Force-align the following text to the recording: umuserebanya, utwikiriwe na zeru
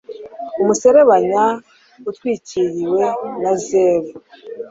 umuserebanya, 0.61 1.43
utwikiriwe 2.09 3.03
na 3.41 3.51
zeru 3.63 4.11